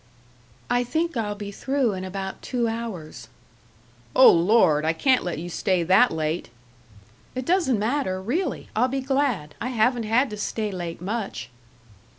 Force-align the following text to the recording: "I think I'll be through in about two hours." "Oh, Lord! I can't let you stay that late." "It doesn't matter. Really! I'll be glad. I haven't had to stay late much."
"I 0.67 0.83
think 0.83 1.15
I'll 1.15 1.35
be 1.35 1.51
through 1.51 1.93
in 1.93 2.03
about 2.03 2.41
two 2.41 2.67
hours." 2.67 3.27
"Oh, 4.15 4.31
Lord! 4.31 4.83
I 4.83 4.93
can't 4.93 5.23
let 5.23 5.37
you 5.37 5.47
stay 5.47 5.83
that 5.83 6.09
late." 6.11 6.49
"It 7.35 7.45
doesn't 7.45 7.77
matter. 7.77 8.19
Really! 8.19 8.67
I'll 8.75 8.87
be 8.87 9.01
glad. 9.01 9.53
I 9.61 9.67
haven't 9.67 10.05
had 10.05 10.31
to 10.31 10.37
stay 10.37 10.71
late 10.71 11.01
much." 11.01 11.51